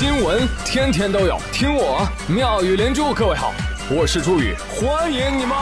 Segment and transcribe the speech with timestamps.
[0.00, 3.12] 新闻天天都有，听我妙语连珠。
[3.12, 3.52] 各位好，
[3.90, 5.54] 我是朱宇，欢迎你们！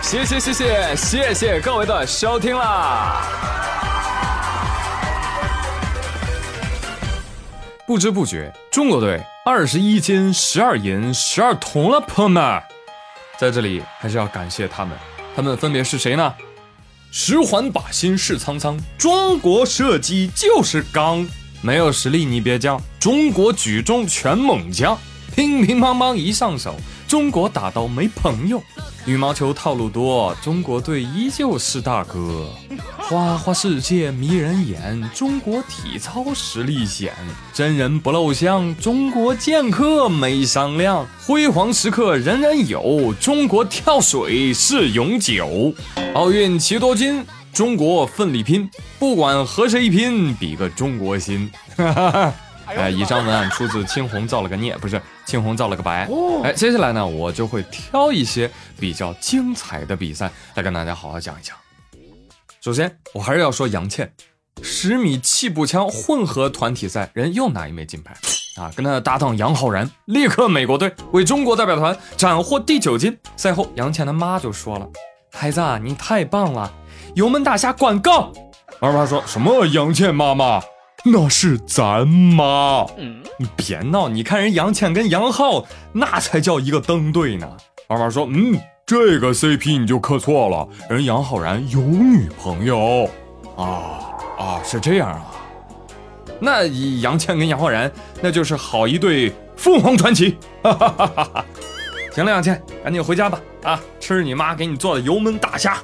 [0.00, 3.20] 谢谢谢谢谢谢各位的收听啦！
[7.86, 12.62] 不知不觉，中国队二十一金十二银十二铜了，朋友们，
[13.36, 14.96] 在这里还是要感谢他们，
[15.36, 16.34] 他们分别是谁呢？
[17.16, 21.24] 十环把心事沧桑，中国射击就是刚，
[21.62, 24.98] 没有实力你别犟，中国举重全猛将，
[25.32, 26.74] 乒乒乓乓一上手，
[27.14, 28.60] 中国打到没朋友。
[29.06, 32.48] 羽毛球套路多，中国队依旧是大哥。
[33.08, 37.12] 花花世界迷人眼，中国体操实力显。
[37.52, 41.06] 真人不露相，中国剑客没商量。
[41.24, 45.72] 辉煌时刻人人有，中国跳水是永久。
[46.14, 48.68] 奥运齐多金，中国奋力拼，
[48.98, 51.48] 不管和谁拼，比个中国心。
[51.76, 52.34] 哈哈哈。
[52.66, 56.08] 哎，以上文案出自青红造了个孽，不是青红造了个白。
[56.42, 61.56] 哎，接下来呢，我就会挑一些比较精彩的比赛来跟大家好好讲一讲。
[62.60, 64.12] 首先，我还是要说杨倩，
[64.62, 68.14] 十米气步枪混合团体赛人又拿一枚金牌
[68.56, 73.18] 啊，跟他的搭档杨浩然立刻美国队，为中国代表团斩获第九金。
[73.36, 74.88] 赛后，杨倩的妈就说了
[75.32, 76.72] ：“孩子，啊你太棒了，
[77.14, 78.32] 油焖大虾管够。”
[78.80, 79.66] 二妈说什么？
[79.66, 80.62] 杨倩妈妈。
[81.06, 82.86] 那是咱妈，
[83.38, 84.08] 你别闹！
[84.08, 87.46] 你看人杨倩跟杨浩，那才叫一个登对呢。
[87.88, 93.06] 二娃说：“嗯，这个 CP 你就磕错了，人杨浩然有女朋友
[93.54, 94.00] 啊
[94.38, 95.26] 啊，是这样啊。
[96.40, 96.64] 那
[97.00, 100.38] 杨倩跟杨浩然，那就是好一对凤凰传奇。
[100.62, 101.44] 哈哈哈哈哈。
[102.12, 105.76] 行了，杨倩，赶紧回家吧，啊，吃你妈给你做的油焖大虾。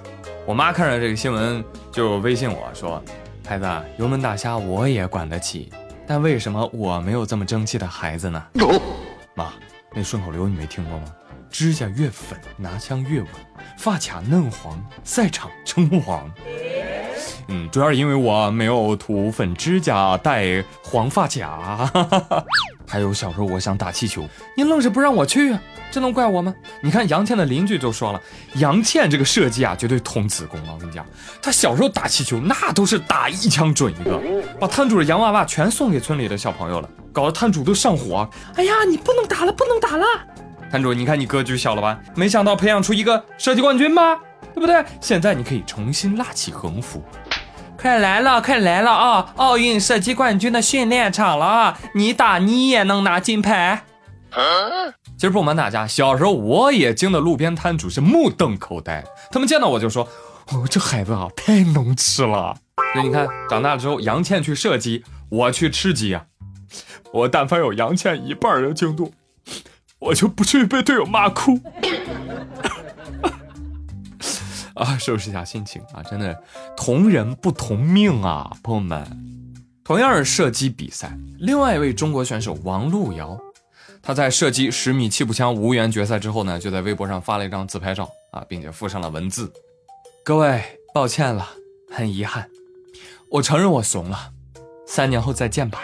[0.47, 3.03] 我妈看着这个新闻就微信我说。”
[3.51, 5.73] 孩子，油焖大虾我也管得起，
[6.07, 8.41] 但为什么我没有这么争气的孩子呢？
[9.35, 9.53] 妈，
[9.93, 11.07] 那顺口溜你没听过吗？
[11.51, 13.29] 指甲越粉，拿枪越稳；
[13.77, 16.31] 发卡嫩黄，赛场称王。
[17.49, 21.91] 嗯，主要是因为我没有涂粉指甲，戴黄发卡。
[22.91, 25.63] 还有小时候我想打气球，你愣是不让我去啊。
[25.93, 26.53] 这能怪我吗？
[26.83, 28.21] 你看杨倩的邻居就说了，
[28.55, 30.71] 杨倩这个射击啊，绝对童子功啊！
[30.75, 31.07] 我跟你讲，
[31.41, 34.21] 她小时候打气球，那都是打一枪准一个，
[34.59, 38.29] 把摊主的洋娃娃全送给村里的小朋友了，搞得摊主都上火。
[38.57, 40.05] 哎呀，你不能打了，不能打了！
[40.69, 41.97] 摊主，你看你格局小了吧？
[42.17, 44.19] 没想到培养出一个射击冠军吧？
[44.53, 44.85] 对不对？
[45.01, 47.03] 现在你可以重新拉起横幅，
[47.81, 49.33] 快来了，快来了啊！
[49.37, 51.79] 奥运射击冠军的训练场了啊！
[51.95, 53.85] 你打你也能拿金牌。
[55.17, 59.03] 其实不瞒大家，小时候我也惊得路边摊主是目瞪口呆。
[59.31, 60.07] 他们见到我就说
[60.53, 62.55] ：“哦，这孩子啊，太能吃了。”
[62.95, 66.27] 那你看，长大之后，杨倩去射击，我去吃鸡啊。
[67.15, 69.15] 我但凡有杨倩一半的精度，
[69.99, 71.59] 我就不至于被队友骂哭。
[74.81, 76.43] 啊， 收拾一下心情啊，真的
[76.77, 79.07] 同人不同命啊，朋友们。
[79.85, 83.39] 同样是射击比赛，另外一位中国选手王璐瑶。
[84.03, 89.53] 他在射击十米气步枪无缘决赛之后呢，就在微博上发了一张自拍照啊，并且附上了文字
[90.25, 90.63] ：“各位，
[90.95, 91.47] 抱歉了，
[91.91, 92.49] 很遗憾，
[93.31, 94.31] 我承认我怂了，
[94.87, 95.81] 三年后再见吧。”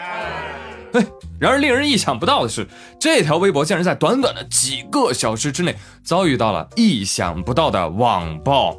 [0.95, 1.05] 哎，
[1.39, 2.67] 然而令人意想不到的是，
[2.99, 8.79] 这条微博竟然在短短的几个小时之内遭遇到了意想不到的网暴。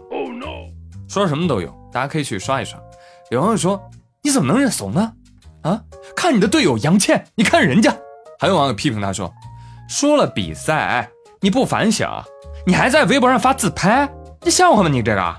[1.07, 2.79] 说什么都有，大家可以去刷一刷。
[3.31, 3.81] 有网友说
[4.23, 5.13] ：“你怎么能认怂呢？
[5.63, 5.81] 啊，
[6.15, 7.95] 看你的队友杨倩，你看人家。”
[8.39, 9.33] 还有网友批评他说
[9.89, 11.09] ：“输了比赛
[11.41, 12.07] 你不反省，
[12.65, 14.07] 你还在微博上发自拍，
[14.41, 14.89] 你笑话吗？
[14.89, 15.35] 你这个！”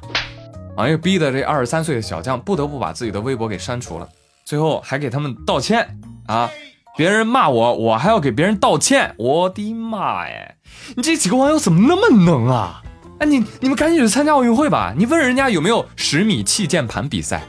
[0.76, 4.08] 网友逼得这二十三岁的小将不得不把自己的微博给删除了，
[4.44, 6.50] 最后还给他们道歉啊！
[6.96, 10.54] 别人骂我，我还要给别人道歉，我的妈呀！
[10.96, 12.82] 你这几个网友怎么那么能啊？
[13.18, 14.94] 哎，你你们赶紧去参加奥运会吧！
[14.96, 17.42] 你问人家有没有十米气键盘比赛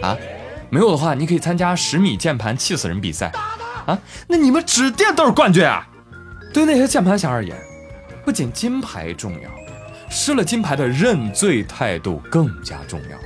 [0.00, 0.16] 啊？
[0.68, 3.30] 没有的话，你可以参加十米键盘气死人比赛。
[3.86, 5.86] 啊，那你们指定都是冠军啊！
[6.52, 7.56] 对那些键盘侠而言，
[8.24, 9.50] 不仅金牌重要，
[10.10, 13.18] 失了金牌的认罪态度更加重要。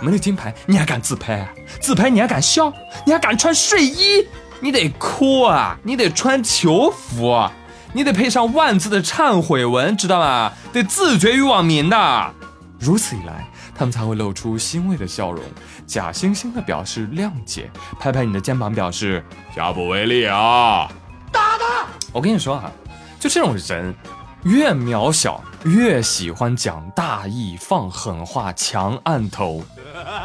[0.00, 1.48] 没了金牌，你还敢自拍？
[1.80, 2.72] 自拍你还敢笑？
[3.04, 4.24] 你还敢穿睡衣？
[4.60, 5.76] 你得哭啊！
[5.82, 7.48] 你得穿球服，
[7.92, 10.52] 你得配上万字的忏悔文，知道吗？
[10.72, 12.34] 得自绝于网民的。
[12.78, 13.46] 如此一来。
[13.74, 15.40] 他们才会露出欣慰的笑容，
[15.86, 17.70] 假惺惺的表示谅解，
[18.00, 19.24] 拍拍你的肩膀表示
[19.54, 20.90] 下不为例啊！
[21.30, 21.86] 打他！
[22.10, 22.72] 我跟你说啊，
[23.20, 23.94] 就这种人，
[24.42, 29.62] 越渺小越喜欢讲大义、放狠话、强按头。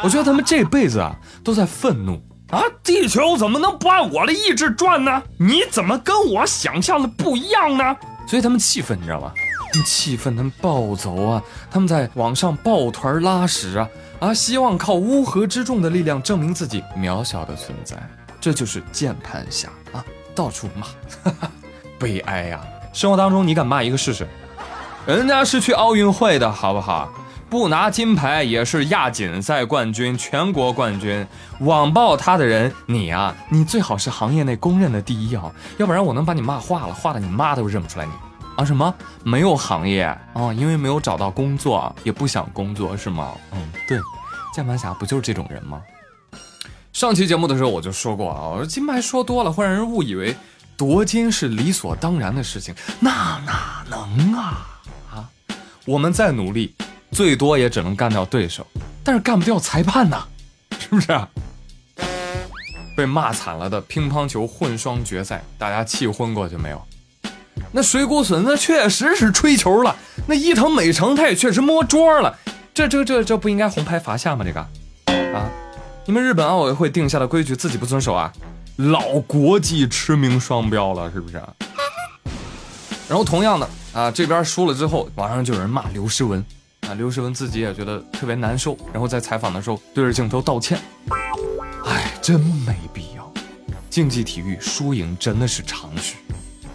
[0.01, 2.61] 我觉得他们这辈子啊都在愤怒啊！
[2.83, 5.23] 地球怎么能不按我的意志转呢？
[5.39, 7.95] 你怎么跟我想象的不一样呢？
[8.27, 9.31] 所以他们气愤，你知道吗？
[9.71, 11.41] 他们气愤，他们暴走啊！
[11.71, 13.89] 他们在网上抱团拉屎啊！
[14.19, 17.97] 啊，希望靠乌合之众的力量证明自己渺小的存在。
[18.39, 20.03] 这就是键盘侠啊，
[20.35, 20.85] 到处骂，
[21.23, 21.51] 哈 哈
[21.97, 22.61] 悲哀呀！
[22.93, 24.27] 生活当中你敢骂一个试试？
[25.05, 27.11] 人家是去奥运会的好不好？
[27.53, 31.23] 不拿金牌也是亚锦赛冠军、全国冠军。
[31.59, 38.11] 网暴他的人，你啊，你最好是行业内公认的第一啊，要不然我能把你骂化了，化的你妈都认不出来你
[38.55, 38.65] 啊？
[38.65, 38.91] 什么？
[39.23, 40.51] 没有行业啊？
[40.57, 43.33] 因为没有找到工作，也不想工作是吗？
[43.51, 43.99] 嗯，对，
[44.51, 45.79] 键盘侠不就是这种人吗？
[46.91, 50.35] 上期节目的时候我就说过啊，我说金牌说多了会让人误以为。
[50.75, 54.67] 夺金是理所当然的事情，那哪能啊
[55.13, 55.29] 啊！
[55.85, 56.73] 我们再努力，
[57.13, 58.65] 最多也只能干掉对手，
[59.03, 60.25] 但是干不掉裁判呐，
[60.79, 61.07] 是不是？
[62.97, 66.81] 被骂惨了的乒乓球混双决赛，大家气昏过去没有？
[67.71, 69.95] 那水谷隼那确实是吹球了，
[70.27, 72.37] 那伊藤美诚他也确实摸桌了，
[72.73, 74.43] 这这这这不应该红牌罚下吗？
[74.45, 74.59] 这个
[75.35, 75.49] 啊，
[76.05, 78.31] 你们日本奥委会定下的规矩自己不遵守啊？
[78.75, 81.41] 老国际驰名双标了，是不是？
[83.07, 86.43] 然后同样的啊，这边输了之后，网上就有人骂刘诗雯
[86.87, 90.77] 啊，刘诗雯自己也觉得特别难受，然后在采访的时候对着镜头道歉。
[91.85, 93.31] 哎，真没必要。
[93.89, 96.15] 竞技体育输赢真的是常识，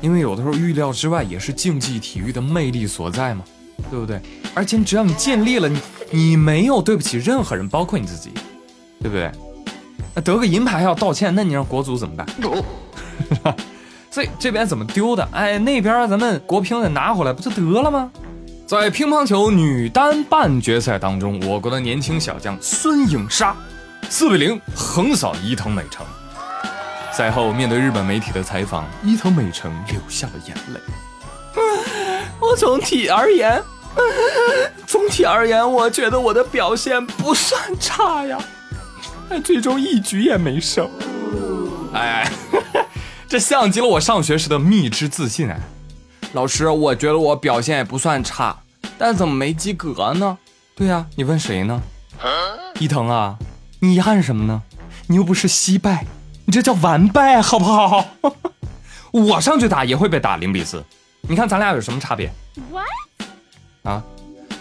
[0.00, 3.44] 因为有的时候预料之外也是竞技体育的魅力所在嘛，
[3.90, 4.20] 对不对？
[4.55, 5.81] 而且只要你尽力了，你
[6.11, 8.31] 你没有对不起任何人，包括你自己，
[9.00, 9.31] 对不对？
[10.14, 12.26] 那得个银牌还要道歉，那你让国足怎么办？
[14.11, 15.28] 所以这边怎么丢的？
[15.32, 18.11] 哎，那边咱们国乒得拿回来不就得了吗？
[18.68, 23.56] 在乒乓球女单半决赛当中，我国的年轻小将孙颖莎
[24.10, 26.04] 四比零横扫伊藤美诚。
[27.10, 30.80] 赛后面对日本媒体的采访，伊藤美诚流下了眼泪。
[32.38, 33.62] 我总体而言，
[34.86, 38.38] 总体而言，我觉得我的表现不算差呀。
[39.30, 40.90] 但最终一局也没胜，
[41.94, 42.30] 哎，
[43.26, 45.56] 这像极了我上学时的蜜汁自信啊！
[46.32, 48.56] 老师，我觉得我表现也不算差，
[48.98, 50.36] 但怎么没及格呢？
[50.75, 51.82] 对呀，你问谁呢？
[52.78, 53.38] 伊藤啊，
[53.80, 54.62] 你遗憾什么呢？
[55.06, 56.06] 你又不是惜败，
[56.44, 58.04] 你这叫完败，好不好？
[59.10, 60.84] 我上去打也会被打零比四，
[61.22, 62.30] 你看咱俩有什么差别
[62.70, 62.86] ？What？
[63.84, 64.02] 啊！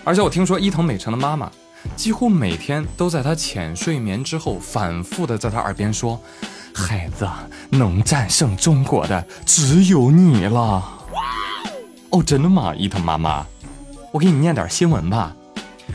[0.06, 1.52] 而且我听说伊藤美诚的妈妈。
[1.96, 6.20] 几乎每天都在他浅睡眠之后，反复的在他耳边说
[6.74, 7.28] ：“孩子，
[7.70, 10.84] 能战胜中国的只有你了。”
[12.18, 13.46] 哦，真的吗，伊藤妈妈？
[14.12, 15.36] 我给你念点新闻吧。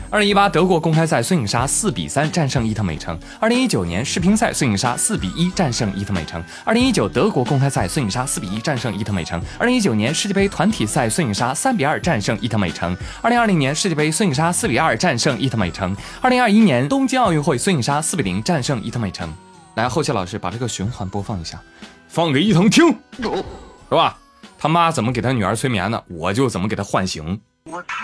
[0.09, 3.19] 二零一八德国公开赛，孙颖莎四比三战胜伊藤美诚。
[3.41, 6.41] 二零一九年世乒赛，孙颖莎四比一战胜伊藤美诚。
[6.63, 9.41] 二零一九德国公开赛，孙颖莎四比一战胜伊藤美诚。
[9.59, 12.95] 二零一九年世界杯团体赛，孙颖莎三比二战胜伊藤美诚。
[13.21, 15.93] 二零二零年世界杯，孙颖莎四比二战胜伊藤美诚。
[16.21, 19.27] 二零二一年东京奥运会，孙颖莎四比零战胜伊藤美诚。
[19.75, 21.59] 来，后期老师把这个循环播放一下，
[22.07, 22.87] 放给伊藤听，
[23.17, 24.17] 是吧？
[24.63, 27.37] 他妈怎么给他女儿催眠的，我就怎么给他唤醒。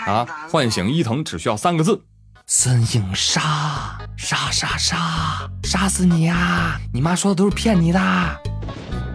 [0.06, 0.26] 啊！
[0.50, 2.02] 唤醒伊藤只需要三个字：
[2.46, 6.78] 孙颖莎，杀杀杀，杀死你啊！
[6.92, 7.98] 你妈说的都是骗你的，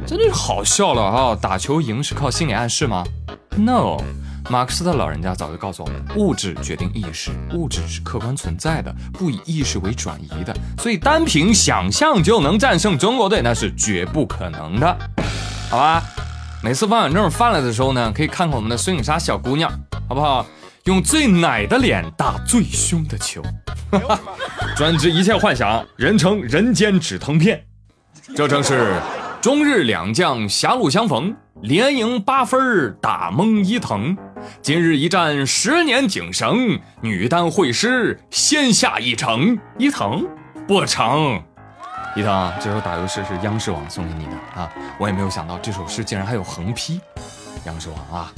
[0.07, 1.37] 真的是好笑了啊！
[1.39, 3.03] 打球赢是靠心理暗示吗
[3.55, 3.97] ？No，
[4.49, 14.97] 马克思的老人家早就告诉我们，物质决定意识，物质是客观存在的，不以意识为转移的，所以单凭想象就能战胜中国队，那是绝不可能的，
[15.69, 16.03] 好吧？
[16.65, 19.72] 每次望远镜翻来的时候呢，可以看看我们的孙颖莎小姑娘。
[20.10, 20.43] 好不好？
[20.86, 23.39] 用最奶的脸打最凶的球，
[24.75, 27.63] 专治一切幻想，人称人间止疼片。
[28.36, 28.95] 这正是
[29.39, 34.17] 中日两将狭路相逢，连赢八分打懵伊藤。
[34.63, 39.55] 今日一战十年井绳，女单会师先下一城。
[39.77, 40.27] 伊藤
[40.67, 41.43] 不成，
[42.15, 44.72] 伊藤啊，这首打油诗是央视网送给你的啊！
[44.98, 47.01] 我也没有想到这首诗竟然还有横批，
[47.65, 48.31] 央视网啊，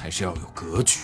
[0.00, 1.00] 还是要有格局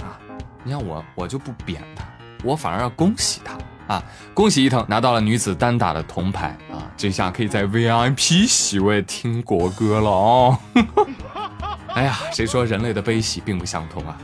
[0.00, 0.18] 啊。
[0.64, 2.02] 你看我，我就不贬他，
[2.42, 4.02] 我反而要恭喜他啊！
[4.34, 6.82] 恭喜伊藤拿到了女子单打的铜牌啊！
[6.96, 10.58] 这下可以在 VIP 席位听国歌了哦！
[11.94, 14.18] 哎呀，谁说人类的悲喜并不相通啊？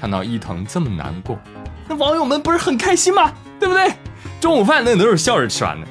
[0.00, 1.38] 看到伊藤这么难过，
[1.86, 3.30] 那网友们不是很开心吗？
[3.60, 3.92] 对不对？
[4.40, 5.86] 中午饭那都是笑着吃完的。